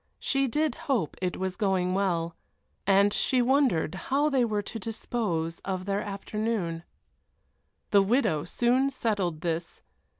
[0.17, 2.35] She did hope it was going well.
[2.87, 6.81] And she wondered how they were to dispose of their afternoon.
[7.91, 9.83] The widow soon settled this.